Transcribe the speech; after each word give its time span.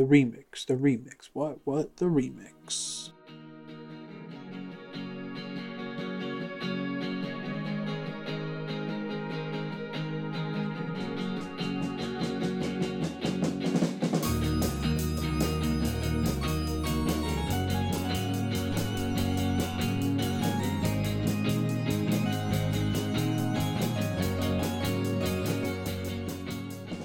the 0.00 0.06
remix, 0.06 0.64
the 0.64 0.74
remix. 0.74 1.28
What, 1.34 1.58
what, 1.64 1.98
the 1.98 2.06
remix? 2.06 3.10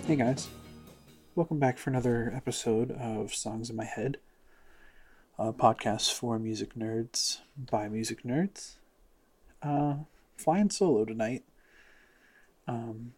Hey 0.07 0.15
guys, 0.15 0.47
welcome 1.35 1.59
back 1.59 1.77
for 1.77 1.89
another 1.89 2.31
episode 2.33 2.91
of 2.91 3.35
Songs 3.35 3.69
in 3.69 3.75
My 3.75 3.83
Head, 3.83 4.19
a 5.37 5.51
podcast 5.51 6.13
for 6.13 6.39
music 6.39 6.75
nerds 6.75 7.39
by 7.57 7.89
music 7.89 8.23
nerds. 8.23 8.75
Uh, 9.61 9.95
flying 10.37 10.69
solo 10.69 11.03
tonight. 11.03 11.43
Um, 12.69 13.15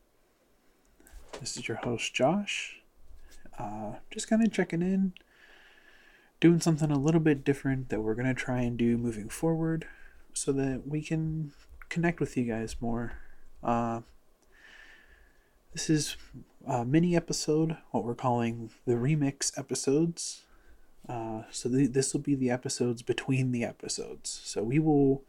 this 1.40 1.58
is 1.58 1.68
your 1.68 1.78
host 1.78 2.12
Josh. 2.16 2.82
Uh, 3.60 3.98
just 4.10 4.28
kind 4.28 4.44
of 4.44 4.52
checking 4.52 4.82
in, 4.82 5.14
doing 6.40 6.60
something 6.60 6.90
a 6.90 6.98
little 6.98 7.22
bit 7.22 7.44
different 7.44 7.90
that 7.90 8.02
we're 8.02 8.16
gonna 8.16 8.34
try 8.34 8.62
and 8.62 8.80
do 8.80 8.98
moving 8.98 9.30
forward, 9.30 9.86
so 10.34 10.52
that 10.54 10.88
we 10.88 11.04
can 11.04 11.52
connect 11.88 12.20
with 12.20 12.36
you 12.36 12.46
guys 12.46 12.78
more. 12.82 13.20
Uh, 13.64 14.02
this 15.78 15.92
is 15.92 16.18
a 16.66 16.84
mini 16.84 17.16
episode, 17.16 17.78
what 17.92 18.04
we're 18.04 18.16
calling 18.16 18.72
the 18.88 18.94
remix 18.94 19.56
episodes. 19.60 20.42
Uh, 21.08 21.44
so 21.52 21.70
th- 21.70 21.92
this 21.92 22.14
will 22.14 22.20
be 22.20 22.34
the 22.34 22.50
episodes 22.50 23.04
between 23.04 23.52
the 23.52 23.64
episodes. 23.64 24.42
So 24.44 24.64
we 24.64 24.80
will 24.80 25.22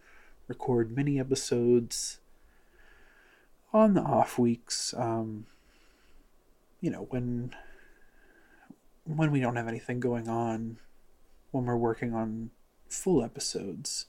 record 0.47 0.97
mini 0.97 1.21
episodes 1.21 2.21
on 3.75 3.93
the 3.93 4.01
off 4.01 4.39
weeks. 4.39 4.95
Um, 4.97 5.45
you 6.81 6.91
know 6.91 7.07
when 7.11 7.55
when 9.05 9.31
we 9.31 9.41
don't 9.41 9.57
have 9.57 9.69
anything 9.69 10.01
going 10.01 10.31
on, 10.31 10.79
when 11.51 11.67
we're 11.67 11.77
working 11.77 12.15
on 12.15 12.53
full 12.89 13.23
episodes. 13.23 14.07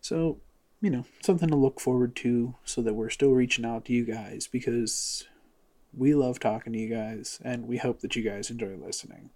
So 0.00 0.38
you 0.80 0.90
know 0.90 1.06
something 1.24 1.48
to 1.48 1.56
look 1.56 1.80
forward 1.80 2.14
to, 2.16 2.54
so 2.64 2.82
that 2.82 2.94
we're 2.94 3.10
still 3.10 3.32
reaching 3.32 3.64
out 3.64 3.86
to 3.86 3.92
you 3.92 4.04
guys 4.04 4.46
because 4.46 5.26
we 5.96 6.14
love 6.14 6.38
talking 6.38 6.72
to 6.72 6.78
you 6.78 6.88
guys, 6.88 7.40
and 7.44 7.66
we 7.66 7.78
hope 7.78 8.00
that 8.00 8.16
you 8.16 8.22
guys 8.22 8.50
enjoy 8.50 8.76
listening. 8.76 9.30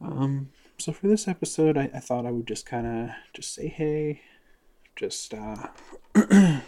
Um, 0.00 0.50
so 0.78 0.92
for 0.92 1.08
this 1.08 1.26
episode, 1.26 1.78
I, 1.78 1.90
I 1.94 2.00
thought 2.00 2.26
I 2.26 2.30
would 2.30 2.46
just 2.46 2.66
kind 2.66 2.86
of 2.86 3.10
just 3.32 3.54
say 3.54 3.68
hey, 3.68 4.22
just 4.94 5.32
uh, 5.34 5.68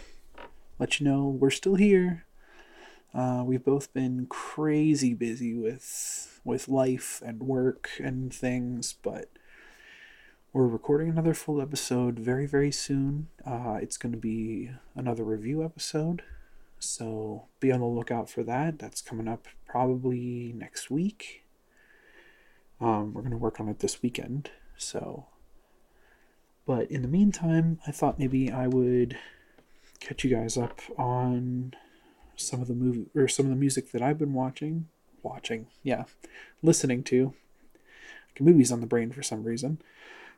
let 0.79 0.99
you 0.99 1.05
know 1.05 1.27
we're 1.27 1.49
still 1.49 1.75
here. 1.75 2.25
Uh, 3.13 3.43
we've 3.45 3.63
both 3.65 3.93
been 3.93 4.27
crazy 4.27 5.13
busy 5.13 5.55
with 5.55 6.39
with 6.43 6.67
life 6.67 7.21
and 7.25 7.43
work 7.43 7.89
and 7.99 8.33
things, 8.33 8.93
but 8.93 9.29
we're 10.53 10.67
recording 10.67 11.09
another 11.09 11.33
full 11.33 11.61
episode 11.61 12.19
very 12.19 12.45
very 12.45 12.71
soon. 12.71 13.27
Uh, 13.45 13.77
it's 13.81 13.97
going 13.97 14.11
to 14.11 14.17
be 14.17 14.71
another 14.95 15.23
review 15.23 15.63
episode. 15.63 16.23
So 16.79 17.47
be 17.59 17.71
on 17.71 17.81
the 17.81 17.85
lookout 17.85 18.29
for 18.29 18.43
that. 18.43 18.79
That's 18.79 19.01
coming 19.01 19.27
up 19.27 19.47
probably 19.67 20.53
next 20.55 20.89
week. 20.89 21.45
Um, 22.81 23.13
we're 23.13 23.21
going 23.21 23.31
to 23.31 23.37
work 23.37 23.59
on 23.59 23.67
it 23.67 23.79
this 23.79 24.01
weekend. 24.01 24.49
So, 24.77 25.27
but 26.65 26.89
in 26.89 27.01
the 27.01 27.07
meantime, 27.09 27.79
I 27.85 27.91
thought 27.91 28.17
maybe 28.17 28.49
I 28.49 28.67
would 28.67 29.17
catch 29.99 30.23
you 30.23 30.29
guys 30.29 30.57
up 30.57 30.79
on 30.97 31.73
some 32.37 32.61
of 32.61 32.69
the 32.69 32.73
movie 32.73 33.07
or 33.13 33.27
some 33.27 33.45
of 33.45 33.49
the 33.49 33.57
music 33.57 33.91
that 33.91 34.01
I've 34.01 34.17
been 34.17 34.33
watching. 34.33 34.87
Watching, 35.21 35.67
yeah, 35.83 36.05
listening 36.61 37.03
to. 37.05 37.33
Movies 38.41 38.71
on 38.71 38.79
the 38.79 38.87
brain 38.87 39.11
for 39.11 39.21
some 39.21 39.43
reason. 39.43 39.81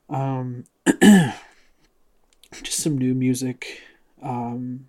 Um, 0.09 0.63
just 2.63 2.79
some 2.79 2.97
new 2.97 3.13
music. 3.13 3.83
Um, 4.23 4.87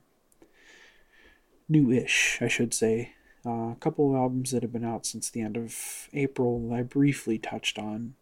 new-ish, 1.68 2.38
I 2.40 2.48
should 2.48 2.74
say. 2.74 3.14
Uh, 3.44 3.72
a 3.72 3.76
couple 3.80 4.10
of 4.10 4.16
albums 4.16 4.52
that 4.52 4.62
have 4.62 4.72
been 4.72 4.84
out 4.84 5.04
since 5.04 5.28
the 5.28 5.40
end 5.40 5.56
of 5.56 6.08
April 6.12 6.68
that 6.68 6.74
I 6.74 6.82
briefly 6.82 7.38
touched 7.38 7.78
on 7.78 8.14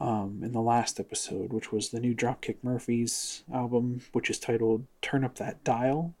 um, 0.00 0.40
in 0.42 0.52
the 0.52 0.60
last 0.60 0.98
episode, 0.98 1.52
which 1.52 1.70
was 1.70 1.90
the 1.90 2.00
new 2.00 2.14
Dropkick 2.14 2.56
Murphys 2.62 3.42
album, 3.52 4.02
which 4.12 4.30
is 4.30 4.38
titled 4.38 4.86
Turn 5.02 5.24
Up 5.24 5.36
That 5.36 5.62
Dial. 5.64 6.14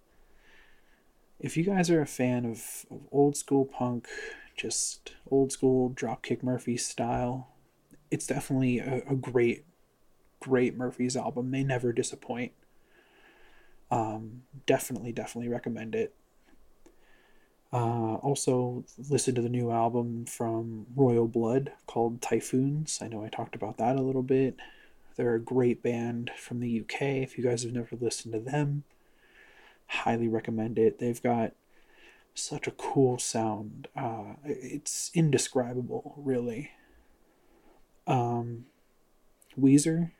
If 1.40 1.56
you 1.56 1.64
guys 1.64 1.90
are 1.90 2.00
a 2.00 2.06
fan 2.06 2.44
of, 2.44 2.86
of 2.90 3.00
old 3.12 3.36
school 3.36 3.64
punk, 3.64 4.08
just 4.56 5.14
old 5.30 5.52
school 5.52 5.90
Dropkick 5.90 6.42
Murphys 6.42 6.86
style, 6.86 7.48
it's 8.10 8.26
definitely 8.26 8.78
a, 8.78 9.02
a 9.08 9.14
great, 9.14 9.64
great 10.40 10.76
Murphys 10.76 11.16
album. 11.16 11.50
They 11.50 11.62
never 11.62 11.92
disappoint. 11.92 12.52
Um, 13.90 14.42
definitely, 14.66 15.12
definitely 15.12 15.48
recommend 15.48 15.94
it. 15.94 16.14
Uh, 17.72 18.14
also, 18.16 18.84
listen 19.10 19.34
to 19.34 19.42
the 19.42 19.48
new 19.48 19.70
album 19.70 20.24
from 20.24 20.86
Royal 20.94 21.28
Blood 21.28 21.72
called 21.86 22.22
Typhoons. 22.22 23.00
I 23.02 23.08
know 23.08 23.24
I 23.24 23.28
talked 23.28 23.54
about 23.54 23.76
that 23.78 23.96
a 23.96 24.02
little 24.02 24.22
bit. 24.22 24.56
They're 25.16 25.34
a 25.34 25.40
great 25.40 25.82
band 25.82 26.30
from 26.36 26.60
the 26.60 26.80
UK. 26.80 27.02
If 27.02 27.36
you 27.36 27.44
guys 27.44 27.62
have 27.64 27.72
never 27.72 27.96
listened 27.98 28.34
to 28.34 28.40
them, 28.40 28.84
highly 29.86 30.28
recommend 30.28 30.78
it. 30.78 30.98
They've 30.98 31.22
got 31.22 31.52
such 32.34 32.66
a 32.66 32.72
cool 32.72 33.18
sound. 33.18 33.88
Uh, 33.96 34.34
it's 34.44 35.10
indescribable, 35.14 36.14
really. 36.18 36.70
Um, 38.06 38.66
Weezer 39.58 40.12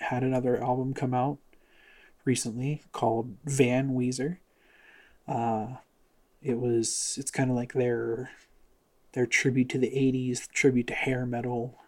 had 0.00 0.22
another 0.22 0.62
album 0.62 0.94
come 0.94 1.12
out 1.12 1.38
recently 2.26 2.82
called 2.92 3.36
Van 3.46 3.90
Weezer. 3.92 4.38
Uh, 5.26 5.76
it 6.42 6.58
was 6.58 7.16
it's 7.18 7.30
kind 7.30 7.50
of 7.50 7.56
like 7.56 7.72
their 7.72 8.30
their 9.12 9.26
tribute 9.26 9.70
to 9.70 9.78
the 9.78 9.88
80s, 9.88 10.46
tribute 10.48 10.88
to 10.88 10.94
hair 10.94 11.24
metal, 11.24 11.78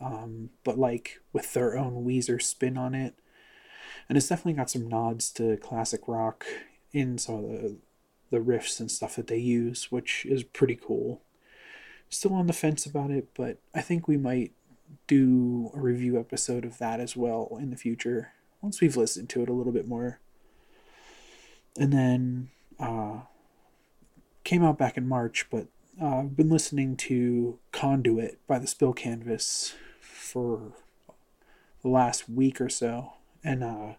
um, 0.00 0.50
but 0.62 0.78
like 0.78 1.20
with 1.32 1.52
their 1.54 1.76
own 1.76 2.04
Weezer 2.04 2.40
spin 2.40 2.78
on 2.78 2.94
it. 2.94 3.14
And 4.08 4.16
it's 4.16 4.28
definitely 4.28 4.52
got 4.52 4.70
some 4.70 4.88
nods 4.88 5.30
to 5.32 5.56
classic 5.56 6.02
rock 6.06 6.46
in 6.92 7.18
some 7.18 7.36
of 7.36 7.42
the 7.50 7.76
the 8.30 8.38
riffs 8.38 8.78
and 8.78 8.90
stuff 8.90 9.16
that 9.16 9.26
they 9.26 9.38
use, 9.38 9.90
which 9.90 10.26
is 10.26 10.44
pretty 10.44 10.76
cool. 10.76 11.22
Still 12.10 12.34
on 12.34 12.46
the 12.46 12.52
fence 12.52 12.84
about 12.86 13.10
it, 13.10 13.28
but 13.34 13.58
I 13.74 13.80
think 13.80 14.06
we 14.06 14.18
might 14.18 14.52
do 15.06 15.70
a 15.74 15.80
review 15.80 16.18
episode 16.18 16.64
of 16.64 16.78
that 16.78 17.00
as 17.00 17.16
well 17.16 17.58
in 17.60 17.70
the 17.70 17.76
future 17.76 18.32
once 18.60 18.80
we've 18.80 18.96
listened 18.96 19.28
to 19.30 19.42
it 19.42 19.48
a 19.48 19.52
little 19.52 19.72
bit 19.72 19.86
more. 19.86 20.20
And 21.76 21.92
then 21.92 22.48
uh, 22.80 23.20
came 24.44 24.64
out 24.64 24.78
back 24.78 24.96
in 24.96 25.06
March, 25.06 25.46
but 25.50 25.68
uh, 26.00 26.20
I've 26.20 26.36
been 26.36 26.48
listening 26.48 26.96
to 26.96 27.58
Conduit 27.72 28.38
by 28.46 28.58
the 28.58 28.66
Spill 28.66 28.92
Canvas 28.92 29.74
for 30.00 30.72
the 31.82 31.88
last 31.88 32.28
week 32.28 32.60
or 32.60 32.68
so, 32.68 33.12
and 33.44 33.62
uh, 33.62 33.94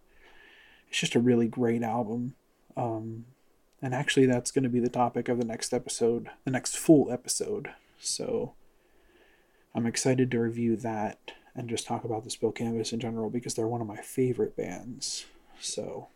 it's 0.89 0.99
just 0.99 1.15
a 1.15 1.19
really 1.19 1.47
great 1.47 1.83
album. 1.83 2.35
Um, 2.75 3.25
and 3.81 3.93
actually, 3.93 4.25
that's 4.25 4.51
going 4.51 4.63
to 4.63 4.69
be 4.69 4.79
the 4.79 4.89
topic 4.89 5.29
of 5.29 5.37
the 5.37 5.45
next 5.45 5.73
episode, 5.73 6.29
the 6.43 6.51
next 6.51 6.77
full 6.77 7.11
episode. 7.11 7.69
So 7.97 8.53
I'm 9.73 9.85
excited 9.85 10.31
to 10.31 10.39
review 10.39 10.75
that 10.77 11.31
and 11.59 11.69
just 11.69 11.85
talk 11.85 12.05
about 12.05 12.23
the 12.23 12.29
Spill 12.29 12.53
Canvas 12.53 12.93
in 12.93 13.01
general 13.01 13.29
because 13.29 13.53
they're 13.53 13.67
one 13.67 13.81
of 13.81 13.87
my 13.87 13.97
favorite 13.97 14.55
bands. 14.55 15.25
So, 15.59 16.07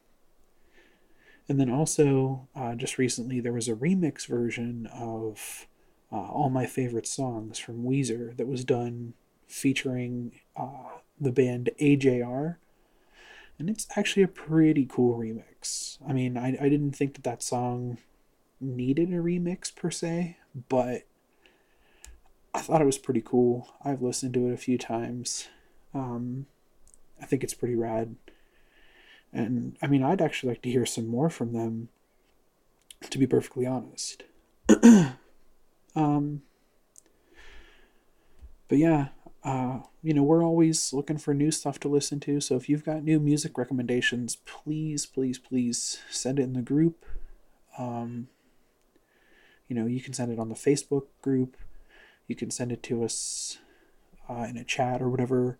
and 1.49 1.59
then 1.59 1.69
also 1.69 2.47
uh, 2.55 2.75
just 2.75 2.97
recently 2.97 3.41
there 3.41 3.51
was 3.51 3.67
a 3.67 3.75
remix 3.75 4.25
version 4.25 4.87
of 4.87 5.67
uh, 6.13 6.15
all 6.15 6.49
my 6.49 6.65
favorite 6.65 7.05
songs 7.05 7.59
from 7.59 7.83
Weezer 7.83 8.35
that 8.37 8.47
was 8.47 8.63
done 8.63 9.15
featuring 9.45 10.39
uh, 10.55 10.99
the 11.19 11.33
band 11.33 11.71
AJR. 11.79 12.55
And 13.59 13.69
it's 13.69 13.85
actually 13.97 14.23
a 14.23 14.29
pretty 14.29 14.87
cool 14.89 15.19
remix. 15.19 15.97
I 16.07 16.13
mean, 16.13 16.37
I, 16.37 16.57
I 16.59 16.69
didn't 16.69 16.93
think 16.93 17.15
that 17.15 17.23
that 17.25 17.43
song 17.43 17.97
needed 18.61 19.09
a 19.09 19.17
remix 19.17 19.75
per 19.75 19.91
se, 19.91 20.37
but 20.69 21.03
thought 22.63 22.81
it 22.81 22.85
was 22.85 22.97
pretty 22.97 23.21
cool. 23.21 23.69
I've 23.83 24.01
listened 24.01 24.33
to 24.33 24.47
it 24.47 24.53
a 24.53 24.57
few 24.57 24.77
times. 24.77 25.47
Um, 25.93 26.47
I 27.21 27.25
think 27.25 27.43
it's 27.43 27.53
pretty 27.53 27.75
rad. 27.75 28.15
And 29.31 29.77
I 29.81 29.87
mean, 29.87 30.03
I'd 30.03 30.21
actually 30.21 30.49
like 30.49 30.61
to 30.63 30.71
hear 30.71 30.85
some 30.85 31.07
more 31.07 31.29
from 31.29 31.53
them, 31.53 31.89
to 33.09 33.17
be 33.17 33.27
perfectly 33.27 33.65
honest. 33.65 34.23
um, 35.95 36.43
but 38.67 38.77
yeah, 38.77 39.07
uh, 39.43 39.79
you 40.01 40.13
know, 40.13 40.23
we're 40.23 40.43
always 40.43 40.93
looking 40.93 41.17
for 41.17 41.33
new 41.33 41.51
stuff 41.51 41.79
to 41.81 41.87
listen 41.87 42.19
to. 42.21 42.39
So 42.39 42.55
if 42.55 42.69
you've 42.69 42.85
got 42.85 43.03
new 43.03 43.19
music 43.19 43.57
recommendations, 43.57 44.37
please, 44.45 45.05
please, 45.05 45.37
please 45.37 45.99
send 46.09 46.39
it 46.39 46.43
in 46.43 46.53
the 46.53 46.61
group. 46.61 47.05
Um, 47.77 48.27
you 49.67 49.75
know, 49.75 49.85
you 49.85 50.01
can 50.01 50.13
send 50.13 50.31
it 50.31 50.39
on 50.39 50.49
the 50.49 50.55
Facebook 50.55 51.07
group. 51.21 51.57
You 52.27 52.35
can 52.35 52.51
send 52.51 52.71
it 52.71 52.83
to 52.83 53.03
us 53.03 53.59
uh, 54.29 54.45
in 54.49 54.57
a 54.57 54.63
chat 54.63 55.01
or 55.01 55.09
whatever. 55.09 55.57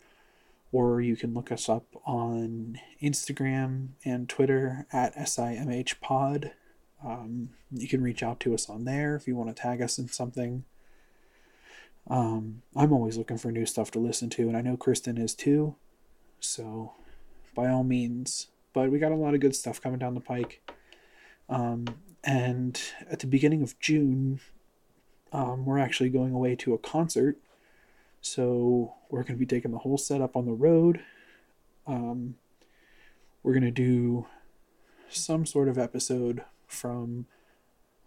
Or 0.72 1.02
you 1.02 1.16
can 1.16 1.34
look 1.34 1.52
us 1.52 1.70
up 1.70 1.86
on 2.06 2.80
Instagram 3.02 3.90
and 4.04 4.28
Twitter 4.28 4.88
at 4.92 5.16
SIMHpod. 5.16 6.52
Um, 7.06 7.50
you 7.72 7.88
can 7.88 8.02
reach 8.02 8.24
out 8.24 8.40
to 8.42 8.54
us 8.54 8.70
on 8.70 8.86
there 8.86 9.16
if 9.16 9.28
you 9.28 9.36
want 9.36 9.56
to 9.56 9.62
tag 9.62 9.82
us 9.82 10.00
in 10.00 10.08
something. 10.08 10.64
Um, 12.10 12.64
I'm 12.76 12.92
always 12.92 13.18
looking 13.18 13.38
for 13.38 13.52
new 13.52 13.66
stuff 13.66 13.92
to 13.92 14.00
listen 14.00 14.30
to, 14.32 14.48
and 14.48 14.58
I 14.58 14.62
know 14.62 14.76
Kristen 14.76 15.18
is 15.18 15.36
too. 15.36 15.76
So, 16.40 16.94
by 17.56 17.70
all 17.70 17.84
means. 17.84 18.48
But 18.74 18.92
we 18.92 19.00
got 19.00 19.12
a 19.12 19.16
lot 19.16 19.36
of 19.36 19.40
good 19.40 19.56
stuff 19.56 19.80
coming 19.80 20.00
down 20.00 20.16
the 20.16 20.20
pike. 20.20 20.68
Um, 21.48 21.86
and 22.24 22.82
at 23.10 23.20
the 23.20 23.28
beginning 23.28 23.62
of 23.62 23.80
June, 23.80 24.40
um, 25.34 25.66
we're 25.66 25.80
actually 25.80 26.10
going 26.10 26.34
away 26.34 26.56
to 26.58 26.74
a 26.74 26.78
concert. 26.78 27.38
So, 28.22 28.94
we're 29.10 29.24
going 29.24 29.36
to 29.36 29.40
be 29.40 29.46
taking 29.46 29.72
the 29.72 29.80
whole 29.80 29.98
setup 29.98 30.38
on 30.38 30.46
the 30.46 30.54
road. 30.54 31.02
Um, 31.86 32.36
we're 33.42 33.52
going 33.52 33.64
to 33.64 33.72
do 33.72 34.28
some 35.10 35.46
sort 35.46 35.68
of 35.68 35.78
episode 35.78 36.44
from 36.66 37.26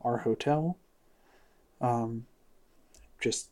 our 0.00 0.18
hotel. 0.18 0.78
Um, 1.80 2.26
just 3.20 3.50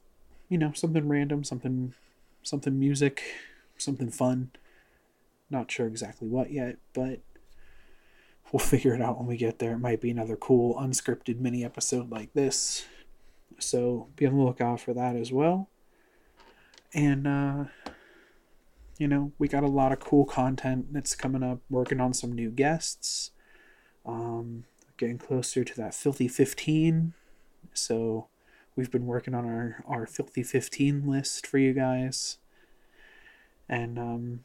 you 0.49 0.59
know, 0.59 0.73
something 0.73 1.09
random, 1.09 1.45
something 1.45 1.95
something 2.43 2.79
music, 2.79 3.23
something 3.77 4.11
fun. 4.11 4.51
Not 5.51 5.71
sure 5.71 5.87
exactly 5.87 6.29
what 6.29 6.51
yet, 6.51 6.77
but 6.93 7.21
we'll 8.53 8.61
figure 8.61 8.95
it 8.95 9.03
out 9.03 9.19
when 9.19 9.27
we 9.27 9.37
get 9.37 9.59
there. 9.59 9.73
It 9.73 9.79
might 9.79 10.01
be 10.01 10.11
another 10.11 10.37
cool 10.37 10.77
unscripted 10.77 11.41
mini 11.41 11.65
episode 11.65 12.11
like 12.11 12.33
this. 12.35 12.87
So 13.59 14.09
be 14.17 14.27
on 14.27 14.37
the 14.37 14.43
lookout 14.43 14.81
for 14.81 14.95
that 14.95 15.17
as 15.17 15.33
well. 15.33 15.69
And 16.93 17.27
uh 17.27 17.65
you 18.99 19.09
know, 19.09 19.33
we 19.39 19.49
got 19.49 19.65
a 19.65 19.69
lot 19.69 19.91
of 19.91 19.99
cool 19.99 20.25
content 20.25 20.93
that's 20.93 21.17
coming 21.17 21.43
up, 21.43 21.59
working 21.69 22.01
on 22.01 22.15
some 22.15 22.33
new 22.33 22.51
guests. 22.51 23.31
Um 24.07 24.65
getting 24.97 25.19
closer 25.19 25.65
to 25.65 25.75
that 25.77 25.95
filthy 25.95 26.29
15. 26.29 27.15
So 27.73 28.29
we've 28.77 28.91
been 28.91 29.07
working 29.07 29.35
on 29.35 29.45
our, 29.45 29.83
our 29.87 30.07
filthy 30.07 30.43
15 30.43 31.07
list 31.07 31.47
for 31.47 31.59
you 31.59 31.73
guys. 31.73 32.39
And, 33.69 33.99
um, 33.99 34.45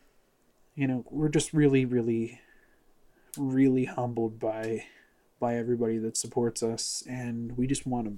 you 0.75 0.88
know, 0.88 1.06
we're 1.09 1.29
just 1.29 1.53
really, 1.53 1.85
really, 1.85 2.39
really 3.38 3.85
humbled 3.85 4.39
by 4.39 4.85
by 5.39 5.56
everybody 5.56 5.97
that 5.97 6.17
supports 6.17 6.61
us 6.61 7.01
and 7.07 7.57
we 7.57 7.65
just 7.65 7.88
want 7.88 8.06
to 8.06 8.13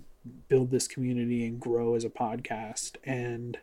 build 0.48 0.72
this 0.72 0.88
community 0.88 1.46
and 1.46 1.60
grow 1.60 1.96
as 1.96 2.04
a 2.04 2.10
podcast. 2.10 2.96
And 3.04 3.58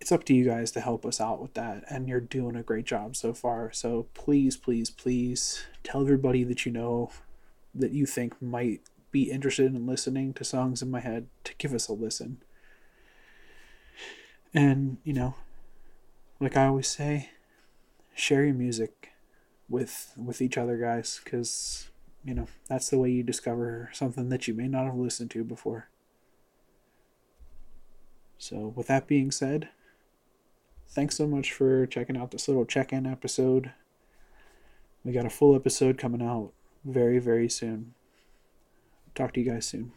it's 0.00 0.12
up 0.12 0.24
to 0.24 0.34
you 0.34 0.44
guys 0.44 0.70
to 0.72 0.80
help 0.80 1.04
us 1.06 1.20
out 1.20 1.40
with 1.40 1.54
that. 1.54 1.84
And 1.88 2.08
you're 2.08 2.20
doing 2.20 2.56
a 2.56 2.62
great 2.62 2.84
job 2.84 3.16
so 3.16 3.32
far. 3.32 3.72
So 3.72 4.06
please 4.14 4.56
please 4.56 4.90
please 4.90 5.64
tell 5.82 6.02
everybody 6.02 6.44
that 6.44 6.66
you 6.66 6.72
know 6.72 7.10
that 7.74 7.92
you 7.92 8.06
think 8.06 8.40
might 8.40 8.80
be 9.10 9.30
interested 9.30 9.74
in 9.74 9.86
listening 9.86 10.34
to 10.34 10.44
songs 10.44 10.82
in 10.82 10.90
my 10.90 11.00
head 11.00 11.26
to 11.44 11.54
give 11.58 11.72
us 11.72 11.88
a 11.88 11.92
listen. 11.92 12.42
And 14.54 14.98
you 15.04 15.12
know 15.12 15.34
like 16.40 16.56
i 16.56 16.66
always 16.66 16.88
say 16.88 17.30
share 18.14 18.44
your 18.44 18.54
music 18.54 19.12
with 19.68 20.12
with 20.16 20.40
each 20.40 20.56
other 20.56 20.76
guys 20.76 21.20
because 21.22 21.87
you 22.24 22.34
know 22.34 22.46
that's 22.68 22.90
the 22.90 22.98
way 22.98 23.10
you 23.10 23.22
discover 23.22 23.90
something 23.92 24.28
that 24.28 24.48
you 24.48 24.54
may 24.54 24.68
not 24.68 24.86
have 24.86 24.96
listened 24.96 25.30
to 25.32 25.44
before. 25.44 25.88
So 28.38 28.72
with 28.76 28.86
that 28.86 29.06
being 29.06 29.30
said 29.30 29.68
thanks 30.90 31.16
so 31.16 31.26
much 31.26 31.52
for 31.52 31.86
checking 31.86 32.16
out 32.16 32.30
this 32.30 32.48
little 32.48 32.64
check-in 32.64 33.06
episode. 33.06 33.72
We 35.04 35.12
got 35.12 35.26
a 35.26 35.30
full 35.30 35.54
episode 35.54 35.98
coming 35.98 36.22
out 36.22 36.52
very 36.84 37.18
very 37.18 37.48
soon. 37.48 37.94
Talk 39.14 39.34
to 39.34 39.40
you 39.40 39.50
guys 39.50 39.66
soon 39.66 39.92